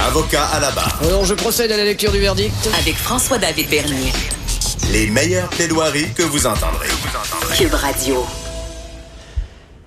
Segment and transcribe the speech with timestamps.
[0.00, 0.98] Avocat à la barre.
[1.02, 2.52] Alors, je procède à la lecture du verdict.
[2.78, 4.12] Avec François-David Bernier.
[4.92, 6.88] Les meilleures plaidoiries que vous entendrez.
[7.56, 8.26] Cube Radio.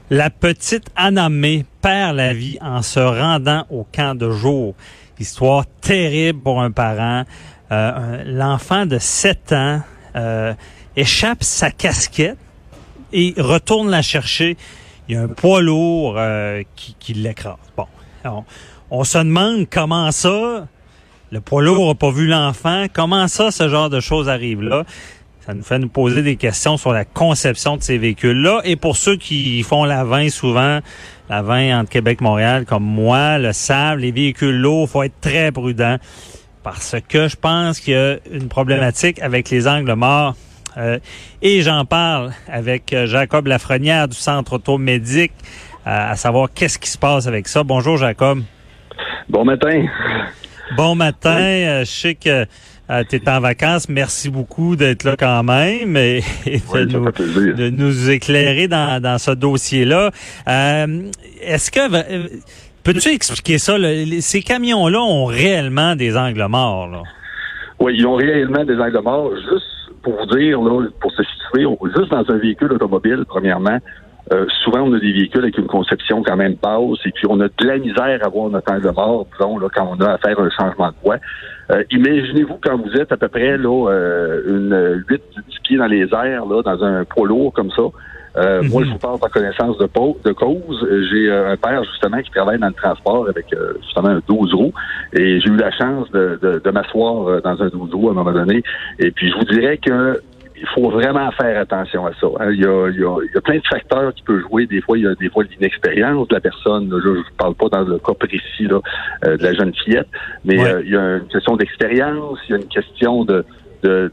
[0.09, 4.73] La petite Anamé perd la vie en se rendant au camp de jour.
[5.20, 7.25] Histoire terrible pour un parent.
[7.71, 9.81] Euh, L'enfant de 7 ans
[10.15, 10.54] euh,
[10.95, 12.39] échappe sa casquette
[13.13, 14.57] et retourne la chercher.
[15.07, 17.57] Il y a un poids lourd euh, qui, qui l'écrase.
[17.77, 17.86] Bon,
[18.25, 18.43] on,
[18.92, 20.68] on se demande comment ça,
[21.32, 24.84] le poids lourd n'a pas vu l'enfant, comment ça, ce genre de choses arrive là.
[25.45, 28.62] Ça nous fait nous poser des questions sur la conception de ces véhicules-là.
[28.66, 30.82] Et pour ceux qui font la 20 souvent,
[31.30, 35.52] la 20 entre Québec Montréal, comme moi, le savent, les véhicules lourds, faut être très
[35.52, 35.98] prudent.
[36.62, 40.35] Parce que je pense qu'il y a une problématique avec les angles morts.
[40.77, 40.99] Euh,
[41.41, 45.32] et j'en parle avec euh, Jacob Lafrenière du Centre Automédic,
[45.88, 47.63] euh, à savoir qu'est-ce qui se passe avec ça.
[47.63, 48.44] Bonjour Jacob.
[49.30, 49.86] Bon matin.
[50.76, 51.38] Bon matin.
[51.40, 52.46] Euh, je sais que
[52.90, 53.88] euh, tu es en vacances.
[53.90, 59.18] Merci beaucoup d'être là quand même et, et de, Oui, nous, de éclairer dans, dans
[59.18, 60.12] ce dossier-là.
[60.48, 61.02] Euh,
[61.41, 61.80] Est-ce que...
[62.84, 63.77] Peux-tu expliquer ça?
[63.77, 63.90] là?
[64.22, 66.88] Ces camions-là ont réellement des angles morts.
[66.88, 67.03] Là.
[67.80, 69.31] Oui, ils ont réellement des angles morts.
[69.35, 69.66] Juste
[70.02, 73.78] pour vous dire, là, pour se situer, juste dans un véhicule automobile, premièrement,
[74.31, 77.40] euh, souvent on a des véhicules avec une conception quand même basse et puis on
[77.40, 80.18] a de la misère à voir notre angle mort, disons, là, quand on a à
[80.18, 81.18] faire un changement de voie.
[81.72, 85.88] Euh, Imaginez-vous quand vous êtes à peu près là, euh, une 8 10 pieds dans
[85.88, 87.84] les airs, là, dans un poids lourd comme ça.
[88.38, 88.69] Euh, Mhm.
[88.69, 90.88] Moi, je vous parle par connaissance de, de cause.
[90.90, 94.22] Euh, J'ai euh, un père, justement, qui travaille dans le transport avec, euh, justement, un
[94.25, 94.74] 12 roues.
[95.13, 98.12] Et j'ai eu la chance de, de, de m'asseoir euh, dans un 12 roues à
[98.12, 98.63] un moment donné.
[99.00, 100.22] Et puis, je vous dirais que
[100.62, 102.28] il faut vraiment faire attention à ça.
[102.40, 102.51] hein.
[102.51, 104.68] Il, y a, il, y a, il y a plein de facteurs qui peuvent jouer.
[104.68, 106.90] Des fois, il y a des fois l'inexpérience de la personne.
[106.90, 108.79] Là, je ne parle pas dans le cas précis là,
[109.25, 110.07] euh, de la jeune fillette,
[110.45, 110.72] mais Ouais.
[110.73, 113.44] euh, il y a une question d'expérience, il y a une question de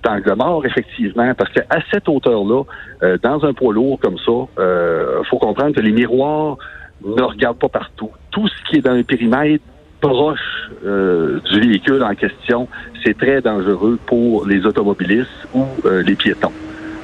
[0.02, 2.62] d'angle mort, effectivement, parce qu'à cette hauteur-là,
[3.02, 6.56] euh, dans un poids lourd comme ça, euh, faut comprendre que les miroirs
[7.04, 8.10] ne regardent pas partout.
[8.30, 9.62] Tout ce qui est dans un périmètre
[10.00, 12.68] proche euh, du véhicule en question,
[13.04, 16.52] c'est très dangereux pour les automobilistes ou euh, les piétons.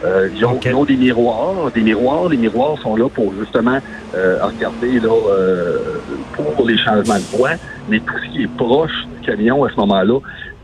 [0.04, 0.66] Euh, ils, ont, Ok.
[0.66, 2.28] ils ont des miroirs, des miroirs.
[2.28, 3.78] Les miroirs sont là pour justement
[4.14, 5.78] euh, regarder là euh,
[6.34, 7.52] pour les changements de voie,
[7.88, 10.18] mais tout ce qui est proche du camion à ce moment-là,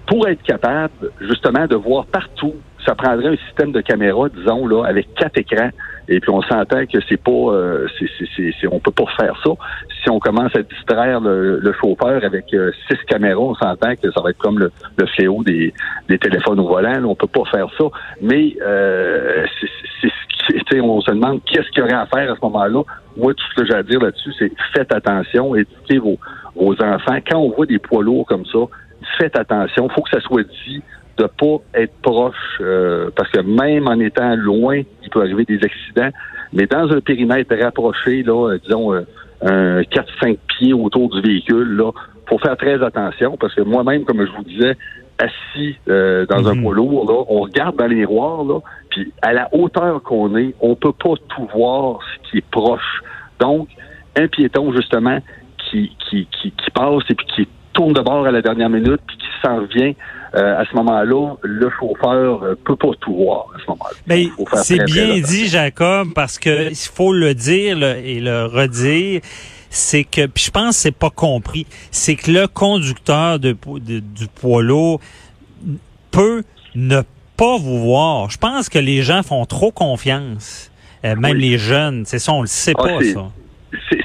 [0.07, 2.55] pour être capable justement de voir partout,
[2.85, 5.71] ça prendrait un système de caméra, disons là, avec quatre écrans.
[6.11, 8.07] Et puis on s'entend que c'est pas, euh, c'est,
[8.37, 9.51] c'est, c'est, on peut pas faire ça.
[10.03, 14.11] Si on commence à distraire le, le chauffeur avec euh, six caméras, on s'entend que
[14.11, 15.73] ça va être comme le, le fléau des,
[16.09, 17.05] des téléphones au volant.
[17.05, 17.85] on peut pas faire ça.
[18.21, 19.47] Mais euh,
[20.01, 20.11] c'est,
[20.69, 22.83] c'est, on se demande qu'est-ce qu'il y aurait à faire à ce moment-là.
[23.17, 26.19] Moi, tout ce que j'ai à dire là-dessus, c'est faites attention, éduquez vos,
[26.57, 27.19] vos enfants.
[27.31, 28.59] Quand on voit des poids lourds comme ça,
[29.17, 29.87] faites attention.
[29.89, 30.83] Il faut que ça soit dit
[31.21, 35.61] de pas être proche, euh, parce que même en étant loin, il peut arriver des
[35.63, 36.11] accidents.
[36.53, 39.03] Mais dans un périmètre rapproché, là, euh, disons euh,
[39.43, 41.93] un 4-5 pieds autour du véhicule, là,
[42.27, 44.77] faut faire très attention, parce que moi-même, comme je vous disais,
[45.19, 46.63] assis euh, dans un Mhm.
[46.63, 50.55] poids lourd, là, on regarde dans les miroirs, là, puis à la hauteur qu'on est,
[50.61, 53.03] on peut pas tout voir ce qui est proche.
[53.41, 53.69] Donc,
[54.17, 55.19] un piéton, justement,
[55.59, 59.01] qui, qui, qui, qui passe et puis qui tourne de bord à la dernière minute
[59.07, 59.93] puis qui s'en vient,
[60.35, 63.97] euh, à ce moment-là, le chauffeur euh, peut pas tout voir à ce moment-là.
[64.07, 69.21] Faire c'est très bien dit, Jacob, parce que il faut le dire et le redire.
[69.73, 74.01] C'est que, puis je pense que c'est pas compris, c'est que le conducteur de, de-
[74.01, 75.01] du poids lourd
[76.11, 76.43] peut
[76.75, 77.03] ne
[77.37, 78.31] pas vous voir.
[78.31, 80.71] Je pense que les gens font trop confiance,
[81.05, 81.51] euh, même Oui.
[81.51, 82.03] les jeunes.
[82.05, 83.31] C'est ça, on le sait Ah, pas ça.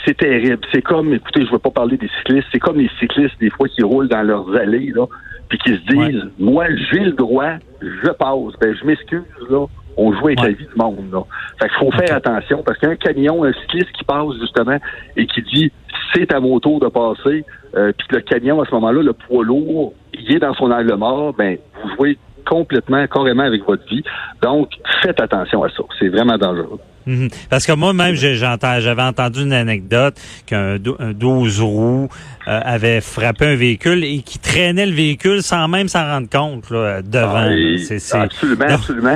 [0.05, 0.59] C'est terrible.
[0.71, 3.67] C'est comme, écoutez, je veux pas parler des cyclistes, c'est comme les cyclistes, des fois,
[3.67, 5.05] qui roulent dans leurs allées, là,
[5.49, 8.53] puis qui se disent, moi, j'ai le droit, je passe.
[8.61, 9.65] Ben, je m'excuse, là.
[9.97, 10.47] On joue avec Ouais.
[10.47, 11.21] la vie du monde, là.
[11.59, 14.77] Fait qu'il faut faire attention, parce qu'un camion, un cycliste qui passe, justement,
[15.15, 15.71] et qui dit,
[16.13, 17.45] c'est à mon tour de passer,
[17.75, 20.69] euh, puis que le camion, à ce moment-là, le poids lourd, il est dans son
[20.69, 24.03] angle mort, ben, vous jouez complètement, carrément avec votre vie.
[24.41, 24.69] Donc,
[25.01, 25.83] faites attention à ça.
[25.99, 26.79] C'est vraiment dangereux.
[27.07, 27.27] Mhm.
[27.51, 30.15] Parce que moi-même, j'avais entendu une anecdote
[30.47, 32.09] qu'un dou- un 12 roues
[32.47, 36.69] euh, avait frappé un véhicule et qui traînait le véhicule sans même s'en rendre compte
[36.71, 37.45] là, devant.
[37.47, 38.73] Ah, Absolument, Non.
[38.73, 39.15] absolument.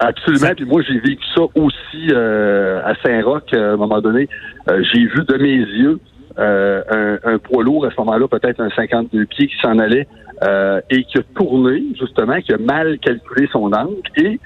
[0.00, 0.46] Absolument.
[0.46, 4.28] Ça- Puis moi, j'ai vécu ça aussi euh, à Saint-Roch à un moment donné.
[4.68, 6.00] Euh, j'ai vu de mes yeux
[6.38, 6.82] euh,
[7.24, 10.06] un, un poids lourd à ce moment-là, peut-être un 52 pieds qui s'en allait
[10.42, 14.40] euh, et qui a tourné, justement, qui a mal calculé son angle et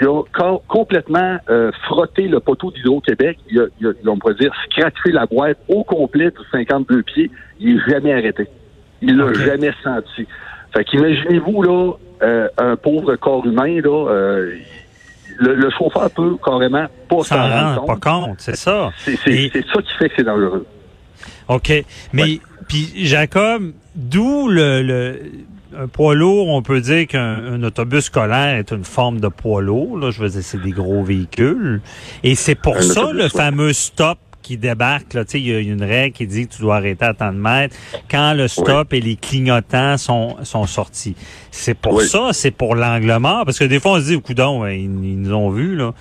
[0.00, 3.38] il a co- complètement euh, frotté le poteau d'Hydro-Québec.
[3.50, 7.30] Il a, il a- on pourrait dire, scratché la boîte au complet de 52 pieds.
[7.60, 8.48] Il n'est jamais arrêté.
[9.02, 10.26] Il l'a jamais senti.
[10.74, 11.92] Fait qu'imaginez-vous, là,
[12.22, 14.56] euh, un pauvre corps humain, là, euh,
[15.38, 18.00] le, le chauffeur peut carrément pas s'en en rendre rend compte.
[18.02, 18.90] pas compte, c'est ça.
[18.96, 19.16] C'est
[19.72, 20.66] ça qui fait que c'est dangereux.
[21.48, 21.72] OK.
[22.12, 22.40] Mais, Ouais.
[22.68, 25.20] puis Jacob, d'où le, le
[25.76, 27.20] un poids lourd, on peut dire qu'un
[27.54, 29.98] un autobus scolaire est une forme de poids lourd.
[29.98, 31.80] Là, je veux dire, c'est des gros véhicules.
[32.22, 33.28] Et c'est pour Un ça autobus, le ouais.
[33.30, 35.14] fameux stop qui débarque.
[35.14, 37.14] Là, Tu sais, il y a une règle qui dit que tu dois arrêter à
[37.14, 37.74] tant de mètres
[38.08, 41.16] quand le stop et les clignotants sont, sont sortis.
[41.50, 42.06] C'est pour Oui.
[42.06, 43.44] ça, c'est pour l'angle mort?
[43.44, 45.92] Parce que des fois, on se dit, coudon, ils, ils nous ont vus, là.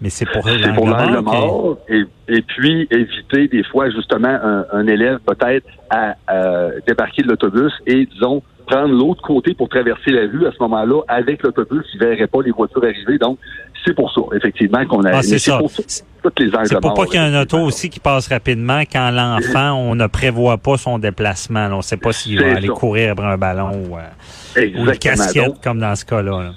[0.00, 1.78] Mais c'est pour C'est pour l'angle mort.
[1.88, 7.28] et, et puis éviter des fois justement un, un élève peut-être à, euh, débarquer de
[7.28, 11.84] l'autobus et disons prendre l'autre côté pour traverser la rue à ce moment-là avec l'autobus,
[11.92, 13.18] il verrait pas les voitures arriver.
[13.18, 13.38] Donc
[13.84, 15.58] c'est pour ça effectivement qu'on a Ah, c'est mais ça.
[15.58, 18.80] pour toutes les C'est pour pas qu'il y ait un auto aussi qui passe rapidement
[18.90, 21.66] quand l'enfant, on ne prévoit pas son déplacement.
[21.68, 21.74] là.
[21.74, 24.98] On ne sait pas s'il va aller courir après un ballon ou, euh, ou une
[24.98, 26.42] casquette, Donc, comme dans ce cas-là.
[26.44, 26.50] là.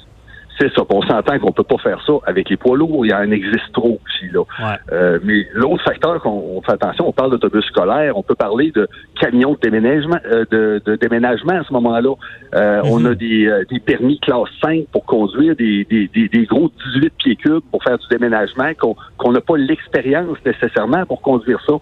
[0.60, 0.84] C'est ça.
[0.90, 3.06] On s'entend qu'on peut pas faire ça avec les poids lourds.
[3.06, 4.42] Il y en existe trop aussi là.
[4.42, 4.76] Ouais.
[4.92, 8.72] Euh, mais l'autre facteur qu'on on fait attention, on parle d'autobus scolaire, on peut parler
[8.72, 8.88] de
[9.20, 12.14] camions de déménagement, euh, de, de déménagement à ce moment-là.
[12.56, 16.46] Euh, On a des, euh, des permis classe 5 pour conduire des, des, des, des
[16.46, 21.22] gros 18 pieds cubes pour faire du déménagement, qu'on qu'on n'a pas l'expérience nécessairement pour
[21.22, 21.74] conduire ça.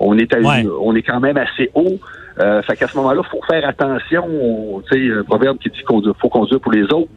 [0.00, 1.98] On est à une- on est quand même assez haut.
[2.38, 4.82] Euh, fait qu'à ce moment-là, faut faire attention.
[4.90, 7.08] Tu sais, un proverbe qui dit qu'il faut conduire pour les autres,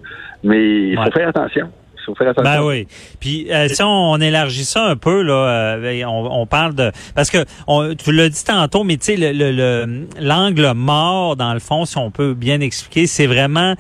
[0.44, 1.12] mais il faut Ouais.
[1.12, 1.70] faire attention.
[2.02, 2.52] Il faut faire attention.
[2.52, 2.88] Ben oui.
[3.20, 5.34] Puis euh, si on, on élargit ça un peu là,
[5.78, 9.18] euh, on, on parle de parce que on, tu l'as dit tantôt, mais tu sais
[9.18, 13.76] le- le- le- l'angle mort dans le fond, si on peut bien expliquer, c'est vraiment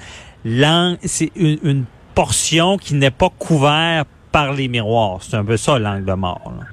[0.45, 5.19] l'angle, c'est une, une portion qui n'est pas couverte par les miroirs.
[5.21, 6.41] C'est un peu ça l'angle mort.
[6.59, 6.65] là.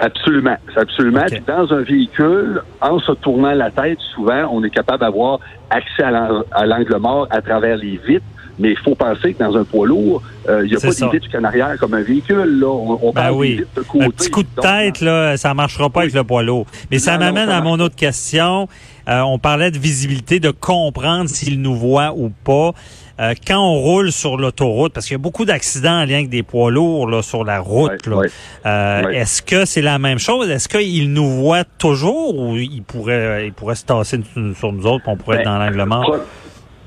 [0.00, 1.24] Absolument, absolument.
[1.26, 5.40] Puis dans un véhicule, en se tournant la tête, souvent, on est capable d'avoir
[5.70, 8.24] accès à l'angle mort à travers les vitres.
[8.58, 11.06] Mais il faut penser que dans un poids lourd, euh, il n'y a pas ça.
[11.06, 12.58] des vitres canarières comme un véhicule.
[12.60, 12.66] Là.
[12.66, 13.64] On, on Ben parle oui.
[13.76, 14.04] de côté.
[14.04, 16.66] Un petit coup de Donc, tête, là, ça marchera pas avec le poids lourd.
[16.90, 18.68] Mais ça m'amène à mon autre question.
[19.08, 22.72] Euh, on parlait de visibilité, de comprendre s'il nous voit ou pas.
[23.20, 26.28] Euh, quand on roule sur l'autoroute, parce qu'il y a beaucoup d'accidents en lien avec
[26.28, 28.16] des poids lourds là, sur la route, là.
[28.18, 28.28] ouais.
[28.66, 30.48] Euh, est-ce que c'est la même chose?
[30.50, 34.20] Est-ce qu'il nous voit toujours ou il pourrait il pourrait se tasser
[34.56, 36.16] sur nous autres, puis on pourrait Ben, être dans l'angle mort?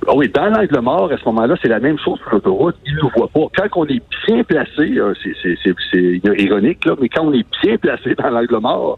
[0.07, 2.75] Ah oui, dans l'angle mort, à ce moment-là, c'est la même chose sur l'autoroute.
[2.85, 3.41] Il ne nous voit pas.
[3.55, 8.15] Quand on est bien placé, euh, c'est- ironique, là, mais quand on est bien placé
[8.15, 8.97] dans l'angle mort,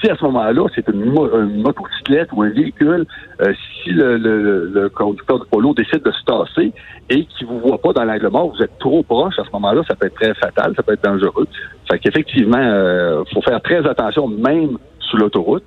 [0.00, 3.04] si à ce moment-là, c'est une, mo- une motocyclette ou un véhicule,
[3.42, 3.52] euh,
[3.82, 6.72] si le, le- le- le conducteur de polo décide de se tasser
[7.10, 9.82] et qu'il vous voit pas dans l'angle mort, vous êtes trop proche, à ce moment-là,
[9.88, 11.46] ça peut être très fatal, ça peut être dangereux.
[11.90, 15.64] Fait qu'effectivement, euh, faut faire très attention, même sur l'autoroute.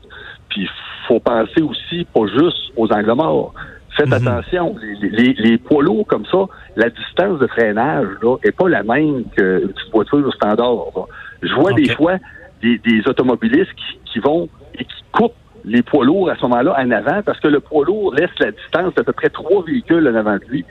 [0.50, 0.68] Puis
[1.08, 3.54] faut penser aussi pas juste aux angles morts.
[3.98, 4.14] Faites Mhm.
[4.28, 6.46] attention, les, les, les poids lourds comme ça,
[6.78, 10.86] la distance de freinage là, est pas la même qu'une petite voiture standard.
[10.96, 11.04] là.
[11.44, 12.16] Je vois des fois
[12.62, 15.34] des, des automobilistes qui, qui vont et qui coupent
[15.66, 18.52] les poids lourds à ce moment-là en avant parce que le poids lourd laisse la
[18.52, 20.64] distance d'à peu près trois véhicules en avant de lui.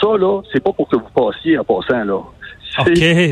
[0.00, 2.18] Ça, là, c'est pas pour que vous passiez en passant, là.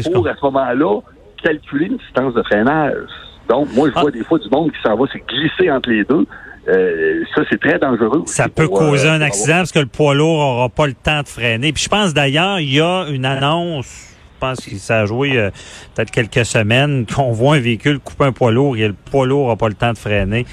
[0.04, 1.00] C'est pour, à ce moment-là,
[1.42, 3.08] calculer une distance de freinage.
[3.48, 4.02] Donc, moi, je Ah.
[4.02, 6.26] vois des fois du monde qui s'en va se glisser entre les deux.
[6.68, 8.22] Euh, ça, c'est très dangereux.
[8.26, 10.94] Ça peut pour, causer euh, un accident parce que le poids lourd aura pas le
[10.94, 11.72] temps de freiner.
[11.72, 14.09] Puis je pense d'ailleurs, il y a une annonce,
[14.40, 15.50] pense que ça a joué euh,
[15.94, 19.48] peut-être quelques semaines, qu'on voit un véhicule couper un poids lourd et le poids lourd
[19.48, 20.46] n'a pas le temps de freiner.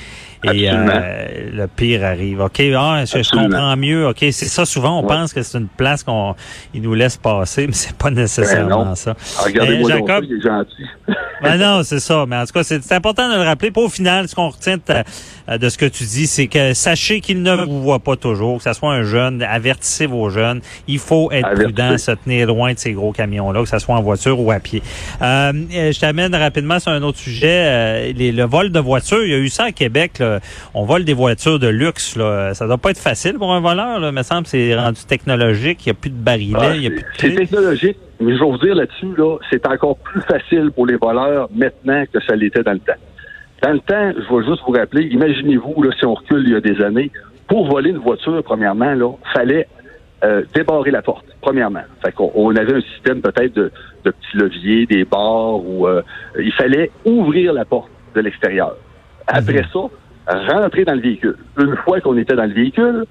[0.43, 2.41] Et euh, le pire arrive.
[2.41, 4.07] OK, ah, je, je comprends mieux?
[4.07, 4.65] OK, c'est ça.
[4.65, 5.07] Souvent, on Ouais.
[5.07, 6.35] pense que c'est une place qu'on
[6.75, 8.95] il nous laisse passer, mais c'est pas nécessairement Ben non.
[8.95, 9.15] ça.
[9.39, 10.23] Ah, Regardez-moi Eh, donc Jacob?
[10.29, 10.85] il est gentil.
[11.43, 12.25] Ben non, c'est ça.
[12.27, 13.71] Mais en tout cas, c'est important de le rappeler.
[13.75, 14.81] Au final, ce qu'on retient de,
[15.49, 18.57] euh, de ce que tu dis, c'est que sachez qu'il ne vous voit pas toujours,
[18.57, 20.61] que ce soit un jeune, avertissez vos jeunes.
[20.87, 21.63] Il faut être Avertissez.
[21.73, 24.59] prudent, se tenir loin de ces gros camions-là, que ce soit en voiture ou à
[24.59, 24.81] pied.
[25.21, 27.47] Euh, je t'amène rapidement sur un autre sujet.
[27.67, 30.19] euh, les- le vol de voitures, il y a eu ça à Québec.
[30.19, 30.39] là.
[30.73, 32.15] On vole des voitures de luxe.
[32.15, 32.53] Là.
[32.53, 33.99] Ça doit pas être facile pour un voleur.
[33.99, 34.09] Là.
[34.09, 35.85] Il me semble que c'est rendu technologique.
[35.85, 38.33] Il n'y a plus de barilets, Ah, il n'y a plus de c'est technologique, mais
[38.33, 42.19] je vais vous dire là-dessus, là, c'est encore plus facile pour les voleurs maintenant que
[42.25, 42.93] ça l'était dans le temps.
[43.63, 46.55] Dans le temps, je vais juste vous rappeler, imaginez-vous, là, si on recule il y
[46.55, 47.11] a des années,
[47.47, 49.67] pour voler une voiture, premièrement, là, fallait
[50.23, 51.83] euh, débarrer la porte, premièrement.
[52.03, 53.71] Fait qu'on on avait un système peut-être de,
[54.05, 56.01] de petits leviers, des barres, ou euh,
[56.39, 58.75] il fallait ouvrir la porte de l'extérieur.
[59.27, 59.79] Après ça,
[60.53, 61.37] rentrer dans le véhicule.
[61.57, 63.05] Une fois qu'on était dans le véhicule,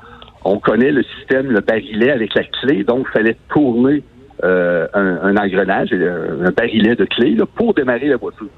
[0.45, 4.03] on connaît le système, le barillet avec la clé, donc il fallait tourner
[4.45, 8.49] euh, un, un engrenage, euh, un barillet de clé là, pour démarrer la voiture.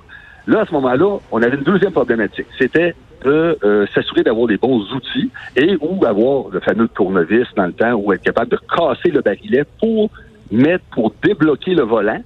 [0.49, 2.47] Là, à ce moment-là, on avait une deuxième problématique.
[2.59, 7.67] C'était de euh, s'assurer d'avoir des bons outils et ou avoir le fameux tournevis dans
[7.67, 10.11] le temps ou être capable de casser le barillet pour
[10.51, 12.23] mettre, pour débloquer le volant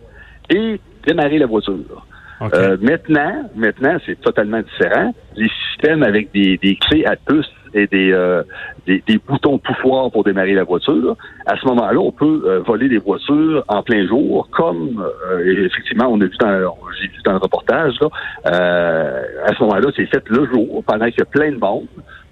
[0.50, 2.07] et démarrer la voiture.
[2.55, 5.12] Euh, maintenant, maintenant, c'est totalement différent.
[5.37, 8.43] Les systèmes avec des, des clés à puce et des, euh,
[8.87, 12.88] des, des boutons pouffoirs pour démarrer la voiture, à ce moment-là, on peut euh, voler
[12.88, 17.33] des voitures en plein jour, comme euh, effectivement, on a vu dans j'ai vu dans
[17.33, 18.09] le reportage, là,
[18.47, 21.87] euh, à ce moment-là, c'est fait le jour, pendant qu'il y a plein de monde.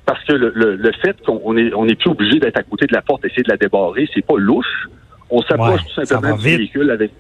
[0.07, 2.63] Parce que le, le, le fait qu'on on est, on est plus obligé d'être à
[2.65, 4.89] côté de la porte, essayer de la débarrer, c'est pas louche.
[5.31, 6.59] On s'approche Ouais, tout simplement du vite.
[6.59, 7.13] véhicule avec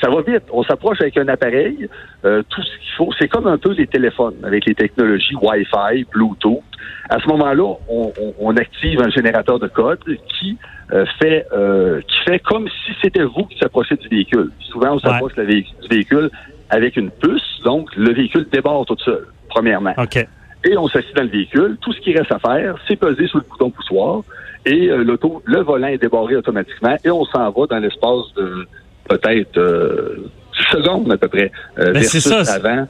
[0.00, 0.44] ça va vite.
[0.52, 1.88] On s'approche avec un appareil,
[2.24, 3.10] euh, tout ce qu'il faut.
[3.18, 6.62] C'est comme un peu les téléphones avec les technologies Wi-Fi, Bluetooth.
[7.10, 9.98] À ce moment-là, on, on- on active un générateur de code
[10.38, 10.56] qui
[10.92, 14.50] euh, fait euh, qui fait comme si c'était vous qui s'approchez du véhicule.
[14.60, 16.30] Souvent, on s'approche vé- du véhicule
[16.70, 19.94] avec une puce, donc le véhicule débarre tout seul, premièrement.
[19.98, 20.16] OK.
[20.64, 21.76] Et on s'assied dans le véhicule.
[21.80, 24.22] Tout ce qui reste à faire, c'est peser sur le bouton poussoir
[24.66, 28.66] et euh, l'auto, le volant est débarré automatiquement et on s'en va dans l'espace de
[29.08, 30.16] peut-être euh,
[30.72, 31.50] 10 secondes à peu près.
[31.78, 32.86] Euh, Ben, c'est versus ça, avant.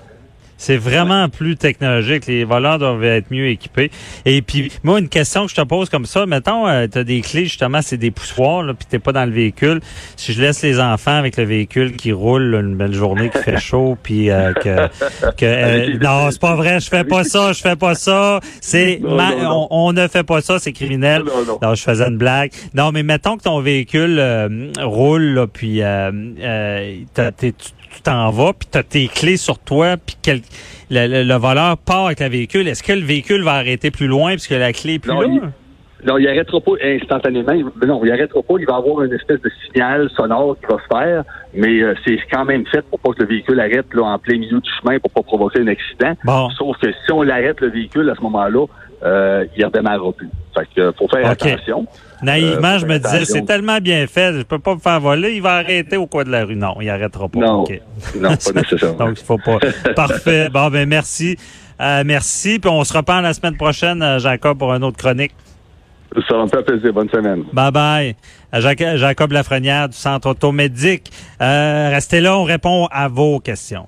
[0.60, 2.26] C'est vraiment plus technologique.
[2.26, 3.90] Les voleurs doivent être mieux équipés.
[4.26, 7.20] Et puis, moi, une question que je te pose comme ça, mettons, tu as des
[7.20, 9.80] clés, justement, c'est des poussoirs, là, puis t'es pas dans le véhicule.
[10.16, 13.38] Si je laisse les enfants avec le véhicule qui roule là, une belle journée, qui
[13.38, 14.88] fait chaud, puis euh, que...
[15.36, 18.40] que euh, non, c'est pas vrai, je fais pas ça, je fais pas ça.
[18.60, 19.34] C'est ma-.
[19.50, 21.22] On, on ne fait pas ça, c'est criminel.
[21.22, 21.58] Non, non.
[21.62, 22.50] Non, je faisais une blague.
[22.74, 26.10] Non, mais mettons que ton véhicule euh, roule, là, puis euh,
[26.40, 27.54] euh, t'as- t'es-
[27.98, 30.40] tu t'en vas, puis tu as tes clés sur toi, puis quel-
[30.90, 32.66] le, le- le voleur part avec le véhicule.
[32.68, 35.42] Est-ce que le véhicule va arrêter plus loin puisque la clé est plus Non, il-
[36.06, 37.52] Non, il arrêtera pas instantanément.
[37.84, 38.54] Non, il arrêtera pas.
[38.60, 41.24] Il va avoir une espèce de signal sonore qui va se faire,
[41.54, 44.38] mais euh, c'est quand même fait pour pas que le véhicule arrête là, en plein
[44.38, 46.12] milieu du chemin pour pas provoquer un accident.
[46.24, 46.50] Bon.
[46.50, 48.66] Sauf que si on l'arrête le véhicule à ce moment-là,
[49.04, 50.28] euh, il redémarrera plus.
[50.56, 51.46] Fait que euh, faut faire OK.
[51.46, 51.86] attention.
[52.22, 55.34] Naïvement, Euh, je me disais, c'est tellement bien fait, je peux pas me faire voler,
[55.36, 56.56] il va arrêter au coin de la rue.
[56.56, 57.38] Non, il arrêtera pas.
[57.38, 57.80] Non, OK.
[58.16, 59.06] non, pas nécessairement.
[59.06, 59.58] Donc, il faut pas.
[59.94, 60.48] Parfait.
[60.52, 61.36] Bon, ben merci.
[61.80, 62.58] Euh, merci.
[62.58, 65.32] Puis on se reparle la semaine prochaine, Jacob, pour une autre chronique.
[66.28, 66.92] Ça va me faire plaisir.
[66.92, 67.44] Bonne semaine.
[67.52, 68.16] Bye bye.
[68.54, 71.12] Jac- Jacob Lafrenière du Centre automédique.
[71.40, 73.86] Euh, restez là, on répond à vos questions.